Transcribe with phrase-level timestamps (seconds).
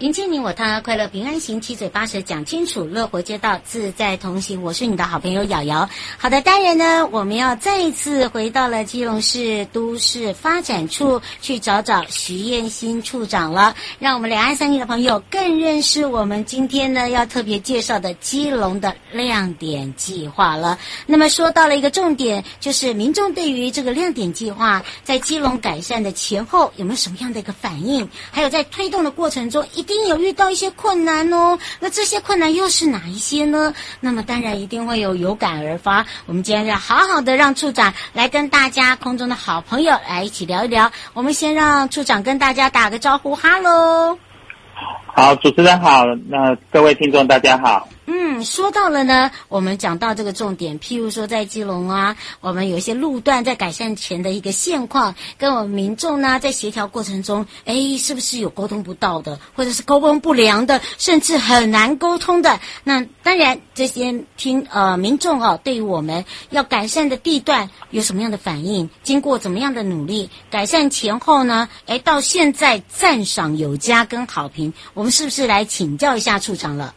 [0.00, 4.62] 迎接你我他，快乐平安行，七嘴八舌讲清楚，乐活街道自在同行。
[4.62, 5.86] 我是你的好朋友瑶瑶。
[6.16, 20.78] 好的，当然呢，我们要再一次回到了基隆市都市发展处去找找徐彦新处长了，让我们两岸三地的朋友更认识我们今天呢要特别介绍的基隆的亮点计划了。
[21.04, 28.08] 那么说到了一个重点，就是民众对于这个亮点计划在基隆改善的前后有没有什么样的一个反应？
[28.30, 29.84] 还有在推动的过程中一。
[29.90, 33.74] 一定有遇到一些困难哦，那这些困难又是哪一些呢？
[33.98, 36.06] 那么当然一定会有有感而发。
[36.26, 40.92] 我们今天要好好的让处长来跟大家空中的好朋友来一起聊一聊。
[41.12, 44.16] 我们先让处长跟大家打个招呼，哈喽。
[45.12, 47.88] 好，主持人好，那各位听众大家好。
[48.12, 62.58] 嗯，说到了呢，我们讲到这个重点，譬如说在基隆啊，我们有一些路段在改善前的一个现况，跟我们民众呢在协调过程中，哎，是不是有沟通不到的，或者是沟通不良的，甚至很难沟通的？
[62.82, 68.90] 那当然，这些听呃民众哦，对于我们要改善的地段有什么样的反应？
[69.04, 71.68] 经过怎么样的努力，改善前后呢？
[71.86, 76.92] 哎，到现在赞赏有加跟好评，我们是不是来请教一下处长了？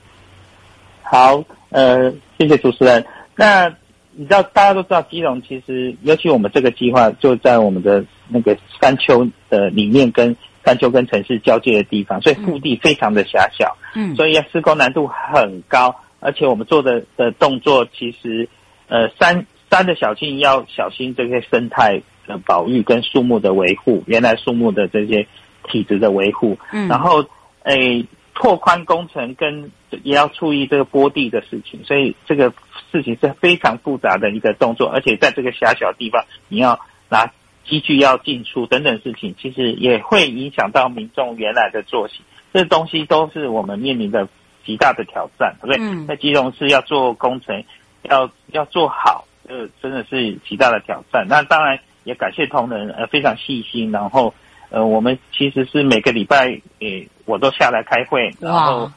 [1.13, 3.06] 好，呃，谢谢主持人。
[3.35, 3.72] 那
[4.13, 10.35] 你知道，大家都知道，基隆其实，尤其我们这个计划就在我们的那个山丘的里面，跟
[10.66, 18.50] 山丘跟城市交界的地方，所以腹地非常的狭小，嗯，所以施工难度很高，而且我们做的的动作，其实，
[18.88, 25.28] 呃，山山的小径要小心这些生态的保育跟树木的维护，原来树木的这些
[25.69, 27.24] 体质的维护，嗯，然后，
[27.66, 28.03] 诶。
[28.35, 29.69] 拓宽工程跟
[30.04, 32.54] 也要注意这个波地的事情，所以这个
[32.92, 37.31] 事情是非常复杂的一个动作，而且在这个狭小地方，你要拿
[37.66, 42.22] 机具要进出等等事情，其实也会影响到民众原来的作息，
[42.54, 44.28] 这东西都是我们面临的
[44.66, 46.06] 极大的挑战，对不对？
[46.08, 47.64] 在基隆市要做工程，
[48.04, 51.25] 要要做好，呃，真的是极大的挑战。
[51.28, 54.34] 那当然也感谢同仁，呃，非常细心，然后。
[54.70, 56.48] 呃，我们其实是每个礼拜，
[56.80, 58.92] 诶、欸，我都下来开会，然后，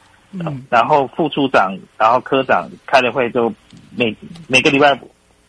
[0.45, 3.53] 嗯，然后副处长，然后科长开的会都
[3.95, 4.15] 每
[4.47, 4.99] 每个礼拜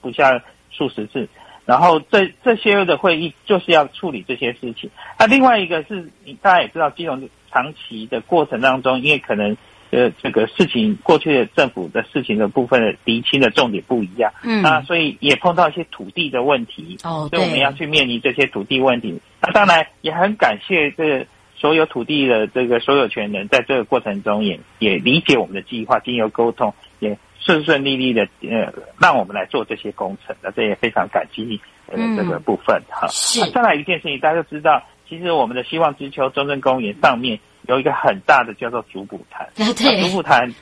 [0.00, 1.28] 不下数十次，
[1.64, 4.90] 然后这这些的会议就是要处理这些事情。
[5.18, 6.08] 那、啊、另外一个是，
[6.40, 9.56] 大家也知道，金融长期的过程当中，因为可能。
[9.90, 19.18] 呃，这个事情过去的政府的事情的部分的厘清的重点不一样，嗯，啊，所以也碰到一些土地的问题，哦，所以我们要去面临这些土地问题。
[19.40, 21.26] 那当然也很感谢这个
[21.58, 30.36] 所有土地的这个所有权人，在这个过程中也也理解我们的计划，经由沟通也顺顺利利的呃，让我们来做这些工程。
[30.42, 33.08] 那这也非常感激呃这个部分哈。
[33.08, 33.50] 是。
[33.50, 37.38] 再来一件事情，大家都知道，其实我们的希望之丘中正公园上面。
[37.66, 40.54] 有一个很大的叫做主普坛， 对，主普坛，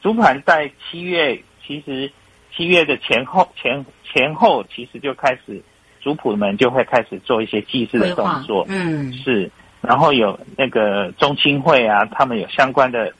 [0.00, 2.10] 主普坛在七月，其实
[2.56, 5.60] 七月的前后前前后，其实就开始
[6.00, 13.12] 主普们就会开始做一些祭祀的动作，嗯，是，然后有那个中青会啊，他们有相关的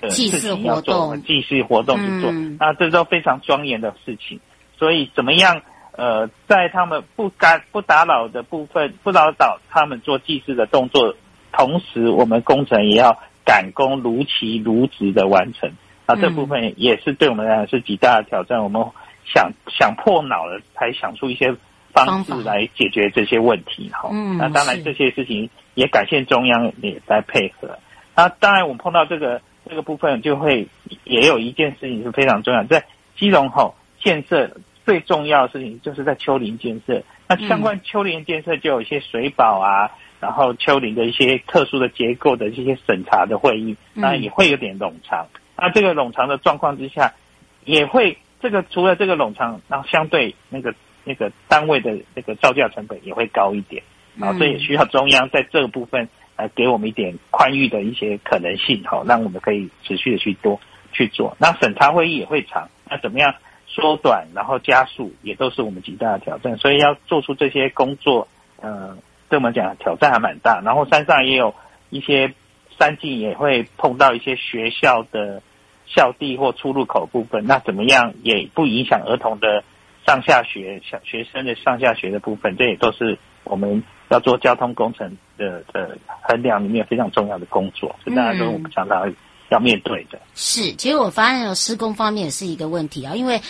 [0.00, 4.40] 呃事情要做，祭祀活动去做，嗯、那这都非常庄严的事情，
[4.76, 5.62] 所以怎么样？
[5.92, 11.16] 呃，在他们不干不打扰的部分，不打扰他们做祭祀的动作。
[11.50, 15.68] 同时，我们工程也要赶工如期如职的完成，
[16.06, 18.62] 啊，这部分也是对我们来讲是极大的挑战。
[18.62, 18.80] 我们
[19.24, 21.52] 想想破脑了，才想出一些
[21.92, 23.90] 方式来解决这些问题。
[23.92, 27.78] 哈，嗯，那当然这些事情也感谢中央也在配合。
[28.16, 30.68] 那当然我们碰到这个这个部分，就会
[31.04, 32.84] 也有一件事情是非常重要，在
[33.16, 37.02] 基隆吼建设最重要的事情就是在丘陵建设。
[37.28, 39.90] 那相关丘陵建设就有一些水保啊。
[40.20, 45.28] 然后丘陵的一些特殊的结构的这些审查的会议，那也会有点冗长。
[45.56, 47.12] 那这个冗长的状况之下，
[47.64, 50.74] 也会这个除了这个冗长，然后相对那个
[51.04, 53.84] 那个单位的那个造价成本也会高一点。
[54.18, 60.60] 然后这也需要中央在这个部分呃给我们一点宽裕的一些可能性，好，让我们可以持续的去多
[60.92, 61.36] 去做。
[61.38, 63.34] 那审查会议也会长，那怎么样
[63.66, 66.56] 缩短，然后加速，也都是我们极大的挑战。
[66.58, 68.28] 所以要做出这些工作，
[68.60, 68.96] 呃。
[69.30, 71.54] 对我们讲挑战还蛮大，然后山上也有
[71.90, 72.32] 一些
[72.78, 75.42] 山径也会碰到一些学校的
[75.84, 79.64] 校地或出入口部分，那怎么样也不影响儿童的
[80.06, 89.12] 上下学、小学生的上下学的部分，这也都是我们要做交通工程的的衡量里面非常重要的工作，这大家都我们常常
[89.50, 90.18] 要面对的。
[90.34, 93.40] 是，其实我发现施工方面也是一个问题啊，因为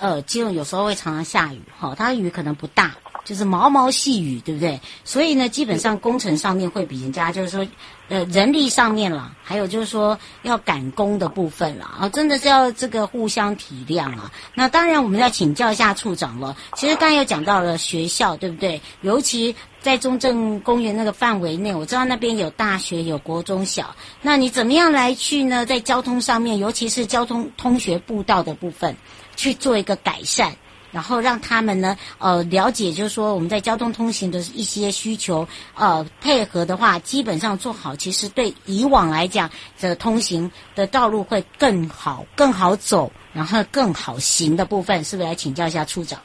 [0.00, 2.94] 呃，基隆有时候会常常下雨，哈，它雨可能不大。
[3.24, 4.80] 就是毛毛细雨，对不对？
[5.04, 7.66] 所以呢，基本上工程上面会比人家就是说，
[8.08, 14.30] 呃，人力上面啦，还有就是说要赶工的部分啦，啊，真的是要这个互相体谅啊。
[14.54, 16.56] 那当然，我们要请教一下处长了。
[16.74, 18.80] 其实刚才有讲到了学校，对不对？
[19.02, 23.94] 尤其在中正公园那个范围内，我知道那边有大学，有国中小。
[24.20, 25.64] 那你怎么样来去呢？
[25.64, 28.96] 在交通上面，尤其是交通通学步道的部分，
[29.36, 30.52] 去做一个改善。
[30.92, 39.50] 然后让他们呢，呃，了解，就是说我们在交通通行的一些需求，呃，配合的话，基本上做好，其实对以往来讲，
[39.80, 46.20] 的通行的道路会更好、更好走，然后更好行的部分，是不是来请教一下处长？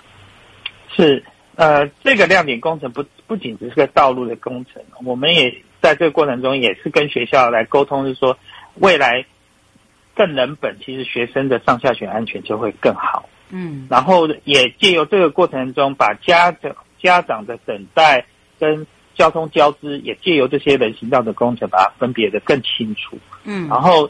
[0.94, 1.24] 是，
[1.56, 5.50] 呃，这个亮点工程不不仅只是个道路的工程，我们也
[5.82, 8.38] 在这个过程中也是跟学校来沟通，是说
[8.76, 9.26] 未来
[10.14, 13.30] 更人本，其实学生的上下学安全就会更好。
[13.50, 18.26] 嗯，然后也借由这个过程中，把家长家长的等待
[18.60, 18.86] 跟
[19.16, 23.18] 交通交织，也借由这些人行道的工程，把它分别的更清楚。
[23.46, 24.10] 嗯，然后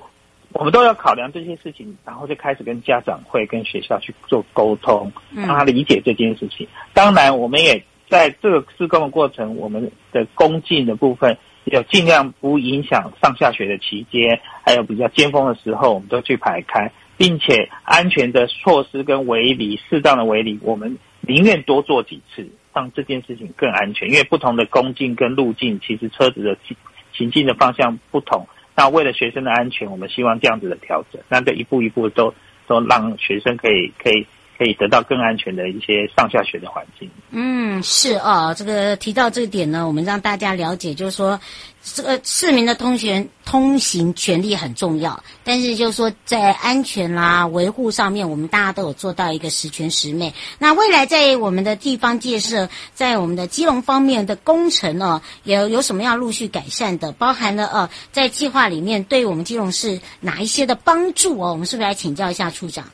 [0.53, 6.67] 我们都要考量这些事情，然后就开始跟家长会、跟学校去做沟通，让他理解这件事情。
[6.93, 16.91] 当然，我们也在这个施工的过程，我们的工进的部分，有尽量不影响上下学的期间，还有比较尖峰的时候，我们都去排开。
[17.17, 24.09] 并且安全的措施跟围篱，适当的围篱，我们宁愿多做几次，让这件事情更安全。
[24.09, 26.77] 因为不同的工径跟路径，其实车子的行
[27.13, 28.47] 行进的方向不同。
[28.75, 32.33] 那为了学生的安全，我们希望这样子的调整，那这一步一步都
[32.67, 34.27] 都让学生可以可以。
[34.57, 37.09] 可以得到更安全的一些上下学的环境。
[37.29, 41.39] 嗯，是哦，这个提到这个点呢，我们让大家了解，就是说，
[41.83, 50.33] 这个市民的通行通行权利很重要，但是就是说，在安全啦、维护上面，我们大家都有做到一个十全十美。
[50.57, 57.11] 那未来在我们的地方建设，在我们的基隆方面的工程呢，有有什么样陆续改善的？
[57.11, 61.51] 包含了呃，在计划里面对我们基隆市哪一些的帮助哦？
[61.51, 62.85] 我们是不是来请教一下处长？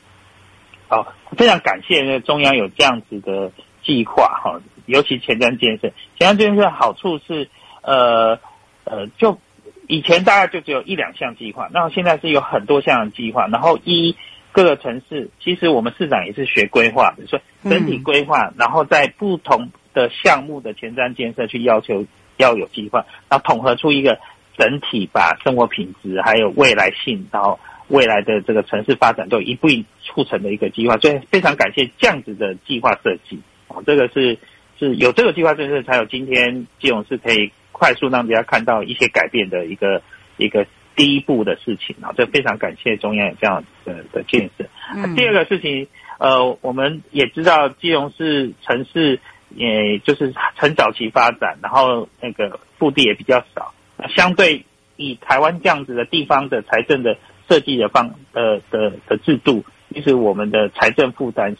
[0.94, 3.50] 好，非常感谢那中央有这样子的
[3.82, 5.92] 计划哈，尤其前瞻建设。
[6.16, 7.48] 前瞻建设的好处是，
[7.82, 8.38] 呃
[8.84, 9.40] 呃，就
[9.88, 14.14] 以前大概就只有一两项计划，那现在是有很多项计划，然后一
[14.52, 24.20] 各个城市，其实我们市长也是学规划的，所以整体规划，然后在不同的项目的前瞻建设去要求要有计划，然后统合出一个
[24.56, 27.58] 整体，把生活品质还有未来性，然后。
[27.88, 33.40] 未来的这个城市发展都一步一促成的一个计划，所以非常感谢这样子的计划设计。
[33.68, 34.38] 哦，这个是
[34.78, 40.02] 是有这个计划设计，才有今天基隆市可以快速让大家看到一些改变的一个
[40.38, 42.12] 一个第一步的事情啊！
[42.16, 44.64] 这非常感谢中央有这样的的建设。
[44.94, 45.14] 嗯。
[45.14, 45.86] 第二个事情，
[46.18, 49.20] 呃，我们也知道基隆市城市
[49.54, 53.74] 也就是很早期发展，然后那个腹地也比较少，
[54.16, 54.64] 相对
[54.96, 57.18] 以台湾这样子的地方的财政的。
[57.48, 61.56] 设计的方呃的的，的制度，其实我们的财政负担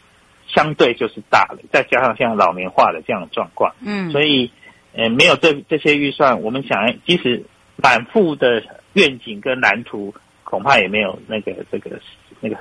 [0.47, 4.51] 相对就是大了，再加上像老年化的这样的状况，嗯，所以
[4.95, 7.45] 呃没有这这些预算，我们想即使
[7.77, 8.63] 满腹的
[8.95, 12.01] 愿景跟蓝图，恐怕也没有那个这个
[12.41, 12.57] 那个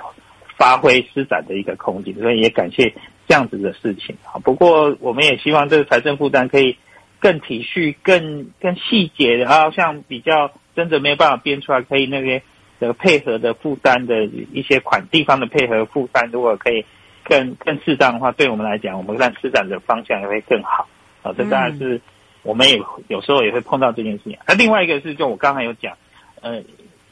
[0.58, 2.94] 发挥施展的一个空间，所以也感谢
[3.28, 4.40] 这样子的事情啊。
[4.44, 6.78] 不过我们也希望这个财政负担可以
[7.20, 12.44] 更体恤、更更细节的，然后像比较真的没有办法编出来，可以那些。
[12.84, 16.84] 这个配合的负担的一些款地方的配合负担，如果可以
[17.24, 20.90] 更更适当的话，对我们来讲，我们让施展的方向也会更好。
[21.22, 22.02] 啊，这当然是
[22.42, 24.38] 我们也有时候也会碰到这件事情。
[24.46, 25.98] 那另外一个是，就我刚才有讲，
[26.42, 26.62] 呃，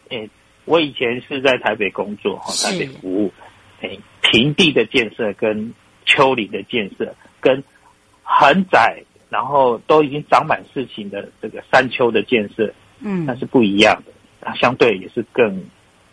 [0.10, 0.30] 诶，
[0.66, 3.32] 我以前是在台北工作，哈，台北服务，
[3.80, 5.74] 诶，平地的建设跟
[6.06, 7.64] 丘陵的建设，跟
[8.24, 14.12] 很窄，然后都已经长满事情的这个山丘的建设，嗯，那是不一样的。
[14.44, 15.64] 那相对也是更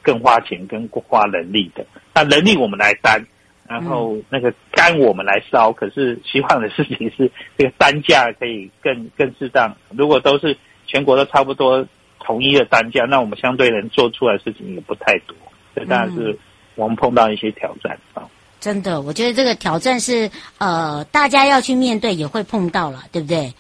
[0.03, 1.85] 更花钱、跟花人力的。
[2.15, 3.25] 那人力我们来担，
[3.67, 5.73] 然后那个干我们来烧。
[5.73, 9.77] 可是希望的事情是，这个单价可以更更适当。
[9.91, 10.57] 如果都是
[10.87, 11.87] 全国都差不多
[12.21, 15.37] 统一的单价，那我们相对能做出来的事情也不太多。
[15.75, 16.39] 这当然是
[16.75, 18.23] 我们碰到一些挑战啊。
[18.61, 23.53] 真的，我觉得这个挑战是呃，大家要去面对，也会碰到了，对不对？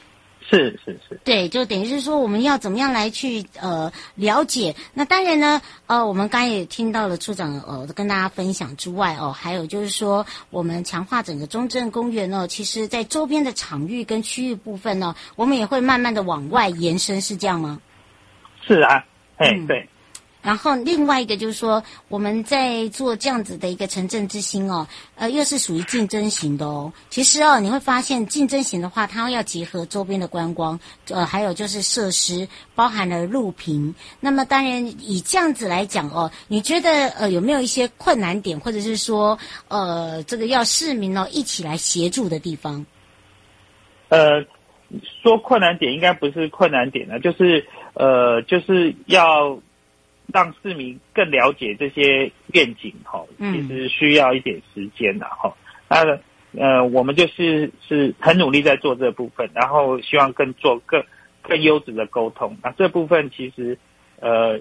[0.50, 4.75] 是是是，对，就等于是说，我们要怎么样来去呃了解？
[4.95, 17.78] 那当然呢，呃，我们刚才也听到了处长呃跟大家分享之外哦，还有就是说，我们强化整个中正公园呢，其实在周边的场域跟区域部分呢，我们也会慢慢的往外延伸，是这样吗？
[18.67, 19.05] 是啊，
[19.37, 19.87] 哎、嗯，对。
[20.49, 26.90] 然后另外一个就是说，我们在做这样子的一个城镇之星哦，呃，又是属于竞争型的哦。
[27.11, 33.95] 其实哦，你会发现竞争型的话，它要结合周边的观光，呃，还有就是设施，包含了路平。
[34.21, 39.38] 那么当然以这样子来讲哦，你觉得呃有没有一些困难点，或者是说
[39.69, 42.87] 呃这个要市民哦一起来协助的地方？
[44.09, 44.43] 呃，
[45.23, 49.61] 说困难点应该不是困难点呢，就是呃就是要。
[50.32, 55.54] 让市民更了解这些愿景，哈，其实需要一点时间的，哈。
[55.88, 56.18] 那
[56.58, 61.02] 呃，我们就是是很努力在做这部分，然后希望更做更
[61.40, 62.58] 更优质的沟通。
[62.62, 63.78] 那这部分其实
[64.20, 64.61] 呃，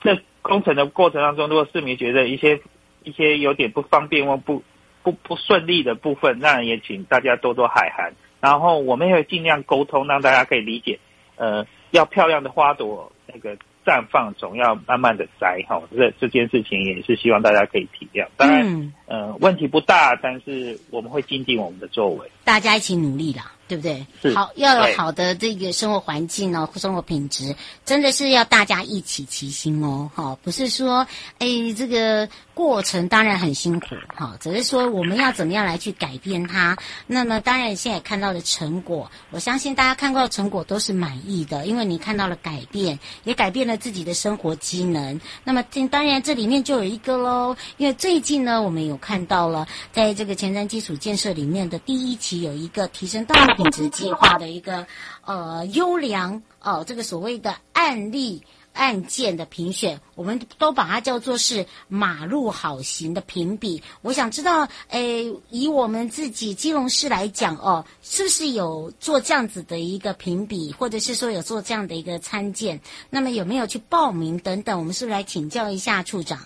[0.00, 2.60] 这工程的过程当中，如果市民觉得一些
[3.04, 4.62] 一些有点不方便或不
[5.02, 8.14] 不不顺利的部分，那也请大家多多海涵。
[8.40, 10.98] 然后我们也会尽量沟通，让大家可以理解。
[11.36, 13.58] 呃，要漂亮的花朵那个。
[13.86, 18.26] 绽放总要慢慢的摘哈，这这件事情也是希望大家可以体谅。
[18.36, 23.52] 当然，嗯、呃，问题不大，但是我们会精进我们的作为，大家一起努力啦。
[23.68, 24.06] 对不对？
[24.34, 27.54] 好，要有好的这个生活环境哦，生活品质
[27.84, 30.10] 真的是要大家一起齐心哦。
[30.14, 31.06] 哈，不是说
[31.38, 31.46] 哎，
[31.76, 36.76] 这个过程当然很辛苦哈，只是说我们要怎么样来去改变它。
[37.06, 45.20] 那么当然现在看到的成果，我相信大家看到的成果都是满意的，因为你看到了改变，也改变了自己的生活机能。
[45.42, 53.34] 那么当然这里面就有一个喽，因为最近呢，我们有看到了在这个前瞻基础建设里面的第一期有一个提升到。
[53.56, 54.86] 品质计划的一个
[55.24, 58.42] 呃优良哦，这个所谓的案例
[58.74, 63.82] 案件的评选，我们都把它叫做是马路好行的评比。
[64.02, 72.78] 我想知道，诶，以我们自己金融师来讲哦，是不是有做这样子的一个评比，或者是说有做这样的一个参见？
[73.08, 74.78] 那么有没有去报名等等？
[74.78, 76.38] 我们是不是来请教一下处长？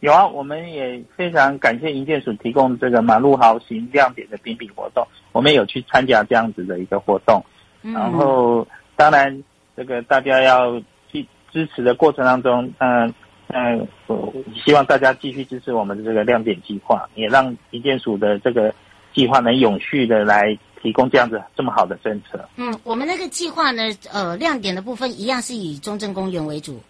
[0.00, 7.42] 有啊，我们也非常感谢银建署提供这个马路豪行亮点的评比活动，我们有去参加这样子的一个活动。
[7.82, 9.42] 然后，当然，
[9.76, 13.14] 这个大家要去支持的过程当中，嗯
[13.48, 14.32] 嗯，我
[14.64, 18.74] 希望大家继续支持我们的这个亮点计划，也让银建署的这个
[19.14, 22.46] 计划能永续的来提供这样子这么好的政策。
[22.56, 26.80] 嗯，我们那个计划呢，呃，亮点的部分一样是以中正公园为主。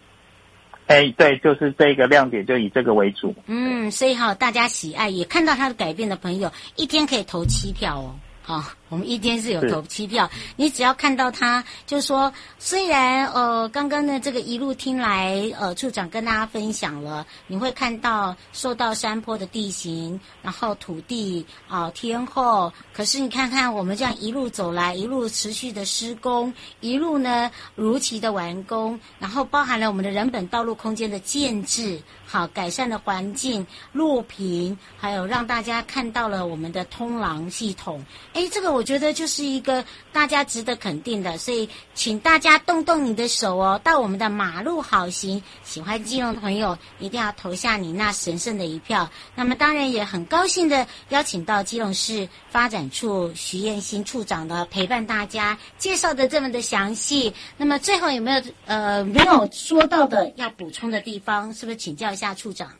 [0.87, 3.35] 哎，对，就是这个亮点，就以这个为主。
[3.45, 8.15] 嗯，所以哈，大家喜爱，也看到他的改变的朋友，一天可以投七票哦。
[8.41, 8.63] 好。
[8.89, 38.01] 我们一天是有投七票，你只要看到他，就是说，虽然呃，刚刚呢这个一路听来，呃，处长跟大家分享了，你会看到受到山坡的地形，然后土地啊、呃、天候，可是你看看我们这样一路走来，一路持续的施工，一路呢如期的完工，然后包含了我们的人本道路空间的建制，好改善的环境，路平，还有让大家看到了我们的通廊系统，
[38.31, 38.76] 哎，这个。
[38.77, 49.09] 我觉得就是一个大家值得肯定的，所以请大家动动你的手哦，到我们的马路好行，喜欢金融的朋友一定要投下你那神圣的一票。
[49.33, 57.33] 那么当然也很高兴的邀请到基隆市发展处徐彦新处长的陪伴大家，介绍的这么的详细。
[57.57, 61.51] 那么最后有没有呃没有说到的要补充的地方？
[61.51, 62.71] 是不是请教一下处长？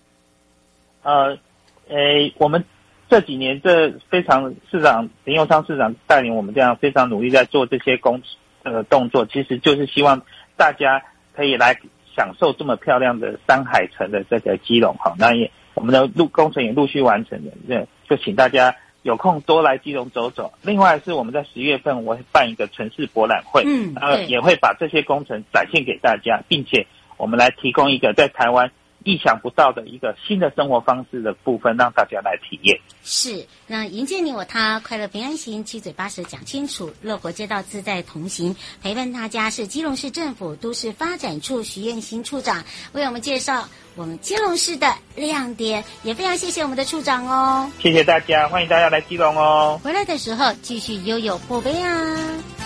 [1.02, 1.36] 呃，
[1.90, 2.64] 诶，我们。
[3.10, 8.22] 这几年，这非常市长林永昌市长带领我们这样非常努力在做这些工
[8.64, 10.22] 呃动作，其实就是希望
[10.58, 11.02] 大家
[11.34, 11.80] 可以来
[12.16, 15.16] 享受这么漂亮的山海城的这个基隆哈。
[15.18, 20.52] 那也我们的陆工程也陆续完成了，那就请大家有空多来基隆走走。
[20.62, 26.86] 另外是我们在十月份我会办一个城市博览会，嗯，然后也会把这些工程展现给大家，并且
[27.16, 28.70] 我们来提供一个在台湾。
[29.08, 32.78] 意想不到的一个新的生活方式的部分，让大家来体验。
[33.04, 42.62] 是，那迎接你我他，快乐平安行，七嘴八舌讲清楚，乐活街道自在同行，陪伴大家是基隆市政府都市发展处徐彦新处长
[42.92, 47.72] 为我们介绍我们基隆市的亮点，也非常谢谢我们的处长哦。
[47.80, 49.80] 谢谢大家，欢迎大家来基隆哦。
[49.82, 52.57] 回来的时候继续悠悠破杯啊。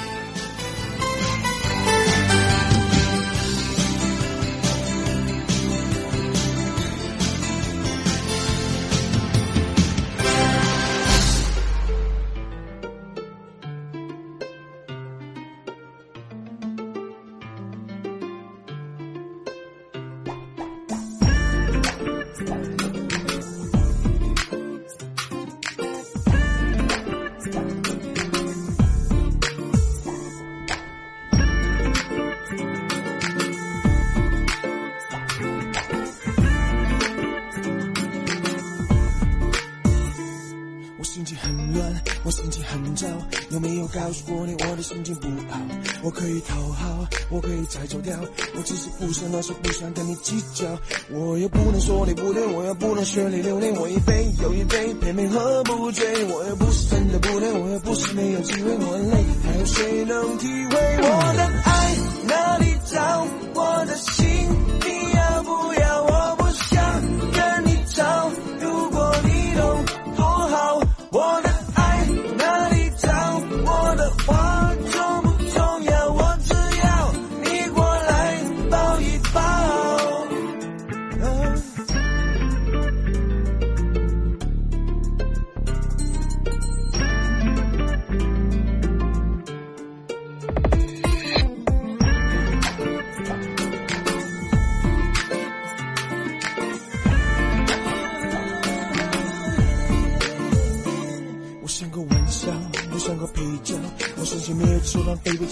[44.11, 45.57] 如果你我的心情不好，
[46.03, 48.19] 我可以讨好，我可以再走掉，
[48.57, 50.65] 我只是不想那时不想跟你计较。
[51.11, 53.71] 我又不能说你不对，我又不能学你流泪。
[53.71, 56.25] 我一杯又一杯，偏偏喝不醉。
[56.25, 58.71] 我又不是真的不对，我又不是没有机会。
[58.75, 61.70] 我很累，还有谁能体会我的爱？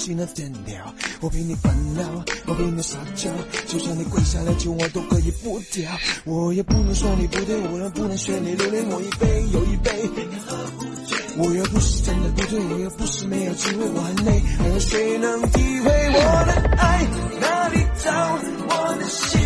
[0.09, 0.93] 起那点了。
[1.21, 2.01] 我比你烦恼，
[2.47, 3.29] 我比你撒娇，
[3.67, 5.91] 就算你跪下来求我都可以不掉。
[6.25, 8.81] 我也不能说你不对，我也不能学你流泪。
[8.89, 9.91] 我一杯又一杯，
[11.37, 13.85] 我又不是真的不对，我又不是没有机会。
[13.93, 17.05] 我很累，还有谁能体会我的爱？
[17.39, 19.38] 哪里找我的心？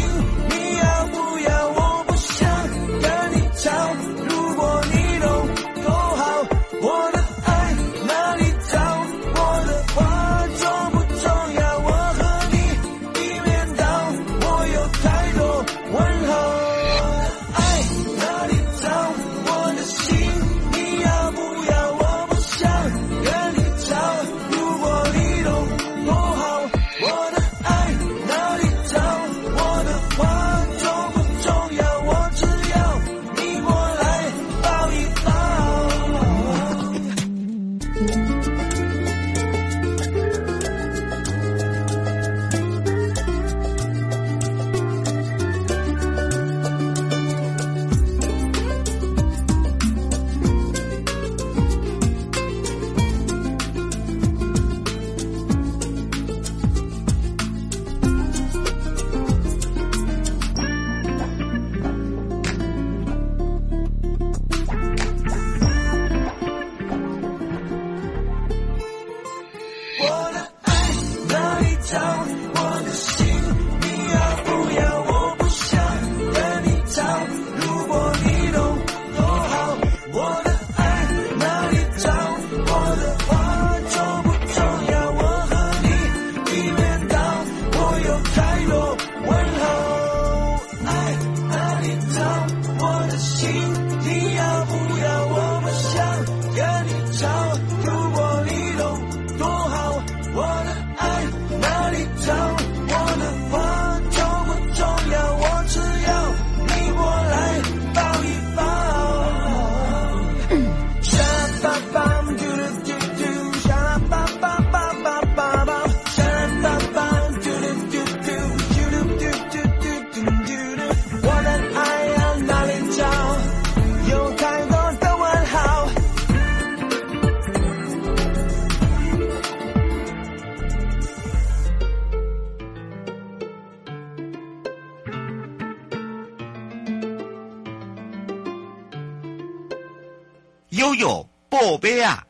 [141.83, 142.25] 贝啊！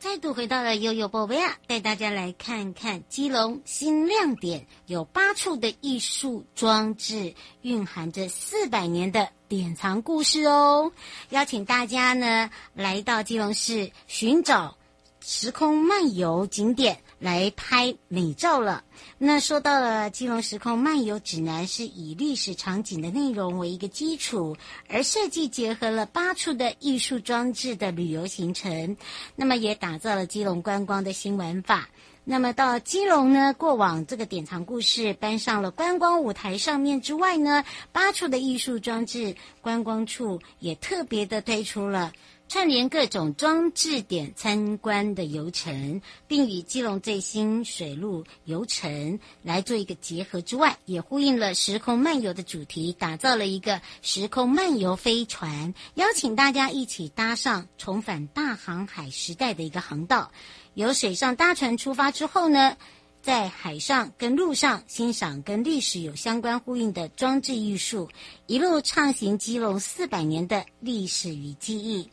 [0.00, 10.90] 再度回到了悠悠宝贝啊，带大家来看看基隆新亮点，有八处的艺术装置，蕴含着四百年的典藏故事哦。
[11.28, 14.76] 邀请大家呢来到基隆市寻找
[15.20, 17.03] 时空漫游景点。
[17.18, 18.84] 来拍美照了。
[19.18, 24.56] 那说到了基隆时空漫游指南，是以历史场景的内容为一个基础，
[24.88, 28.96] 而设计结合了八处的艺术装置的旅游行程，
[29.36, 31.88] 那么也打造了基隆观光的新玩法。
[32.26, 42.12] 那么到基隆呢，过往这个典藏故事搬上了观光舞台上面之外呢，八处的艺术装置观光处也特别的推出了。
[42.46, 60.30] 串联各种装置点参观的游程，并与基隆最新水路游程来做一个结合之外，也呼应了时空漫游的主题，打造了一个时空漫游飞船，邀请大家一起搭上重返大航海时代的一个航道。
[60.74, 62.76] 由水上搭船出发之后呢，
[63.22, 68.08] 在海上跟陆上欣赏跟历史有相关呼应的装置艺术，
[68.46, 72.10] 一路畅行基隆四百年的历史与记忆。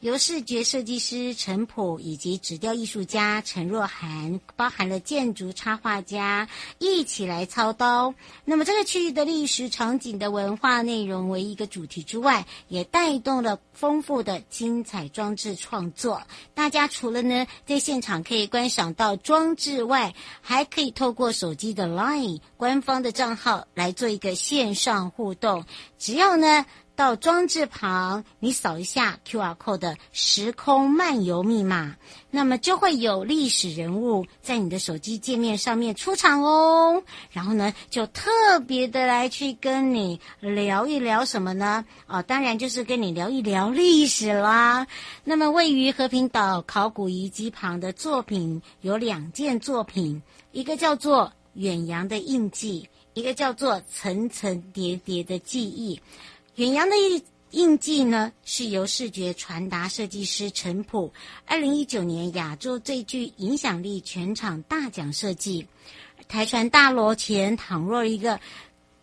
[0.00, 6.46] 由视觉设计师陈普以及纸雕艺术家陈若涵，包含了建筑插画家
[6.78, 8.14] 一起来操刀。
[8.44, 16.22] 那么这个区域的历史场景的文化内容为一个主题之外，也带动了丰富的精彩装置创作。
[16.52, 25.64] 大家除了呢在现场可以观赏到装置外，还可以透过手机的 LINE 官方的账号来做一个线上互动。
[25.98, 26.66] 只要呢。
[26.96, 31.96] 到装置旁，你扫一下 QR code 的时空漫游密码，
[32.30, 37.02] 那么就会有历史人物在你的手机界面上面出场哦。
[37.30, 41.84] 然后呢，就特别的来去跟你聊一聊什么呢？
[42.06, 44.86] 哦，当然就是跟你聊一聊历史啦。
[45.22, 55.96] 那么位于和平岛考古遗迹旁的作品有两件作品，一个叫做《远洋的印记》，一个叫做《层层叠叠的记忆》。
[56.56, 61.12] 远洋的印印记呢，是由视觉传达设计师陈普，
[61.44, 65.66] 二零一九年亚洲最具影响力全场大奖设计。
[66.28, 68.40] 台船大楼前倘若一个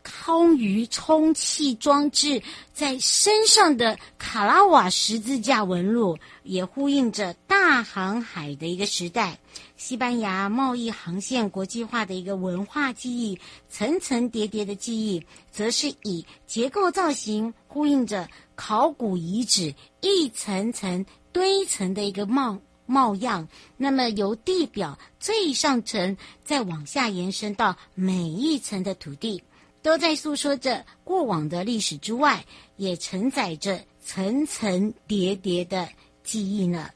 [0.03, 2.41] 空鱼充气装置，
[2.73, 9.39] 在身上的卡拉瓦十字架纹路，也呼应着大航海的一个时代。
[9.77, 13.39] 西班牙贸易航线国际化的一个文化记忆，
[13.69, 23.47] 层层叠叠的记忆，则是以结构造型呼应着考古遗址一层层堆层的一个貌貌样。
[23.77, 29.43] 那么由地表最上层再往下延伸到每一层的土地，
[29.83, 32.43] 都在诉说着过往的历史之外，
[32.77, 35.87] 也承载着层层叠叠的
[36.23, 36.89] 记忆呢。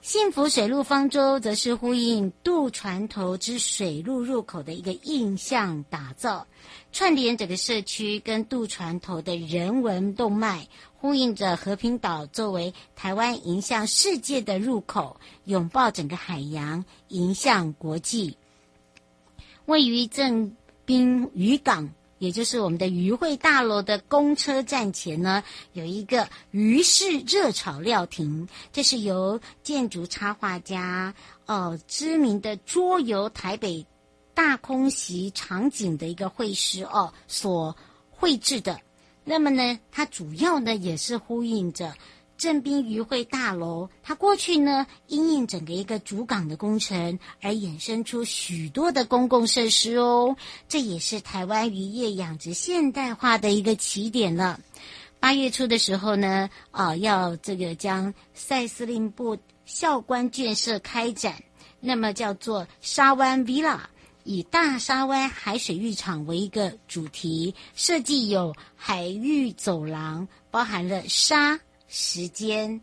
[0.00, 6.46] 幸福水陆方舟则是呼应渡船头之水路入口的一个印象打造，
[6.92, 18.36] 串联整个社区跟渡船头的人文动脉，呼应着和平岛作为台湾迎向世界的入口，拥抱整个海洋，迎向国际。
[19.64, 21.90] 位于正滨渔港。
[22.24, 33.84] 也就是我们的渔会大楼的公车站前呢，有一个鱼式热炒料亭，这是由建筑插画家呃知名的桌游台北
[34.32, 37.76] 大空袭场景的一个绘师哦所
[38.10, 38.80] 绘制的。
[39.22, 41.94] 那么呢，它主要呢也是呼应着。
[42.44, 50.36] 正滨渔会大楼，它过去呢，因应整个一个主港的工程而衍生出许多的公共设施哦，
[50.68, 54.60] 这也是台湾渔业养殖现代化的一个起点了。
[55.18, 61.42] 八月初的时候呢，啊，要这个将赛司令部校官建设开展，
[61.80, 63.80] 那么叫做沙湾 Villa，
[64.24, 71.58] 以大沙湾海水浴场为一个主题，设计有海域走廊，包含了沙。
[71.96, 72.80] 时间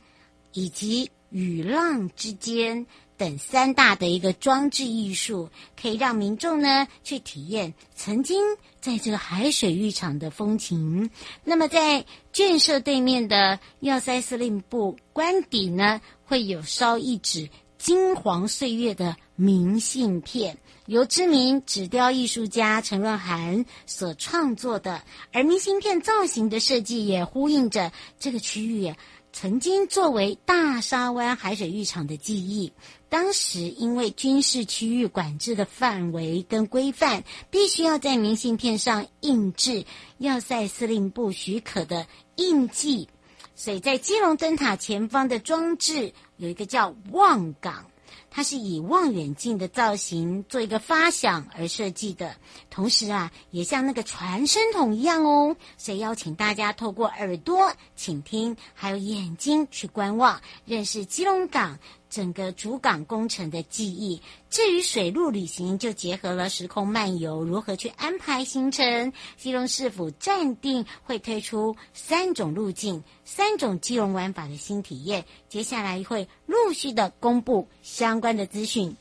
[0.54, 2.86] 以及与浪之间
[3.17, 8.41] 等三大的一个装置艺术，可以让民众呢去体验曾经
[8.80, 11.10] 在这个海水浴场的风情。
[11.43, 25.02] 那么在建设对面的要塞司令部官邸呢，会有烧一纸金黄岁月的明信片，由知名纸雕艺术家陈若涵所创作的。
[25.32, 28.94] 而明信片造型的设计也呼应着这个区域
[29.34, 32.72] 曾经作为大沙湾海水浴场的记忆。
[33.10, 39.86] 当时因为军事区域管制的范围跟规范，必须要在明信片上印制
[40.17, 43.10] 要塞司令部许可的印记，
[43.56, 47.91] 所以在基隆灯塔前方的装置有一个叫望港。
[48.34, 52.38] 它是以望远镜的造型做一个发响而设计的，
[52.70, 61.78] 同时啊，也像那个传声筒一样哦，所以邀请大家透过耳朵倾听，还有眼睛去观望，认识基隆港。
[62.12, 69.13] 整个主港工程的记忆，至于水陆旅行，就结合了时空漫游，如何去安排行程。
[69.38, 78.95] 基隆市府暂定会推出三种路径、三种基隆玩法的新体验，接下来会陆续的公布相关的资讯。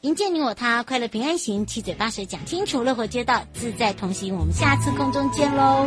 [0.00, 4.36] 迎接你我他，快乐平安行，七嘴八舌讲清楚，乐活街道自在同行。
[4.36, 5.86] 我们下次空中见喽。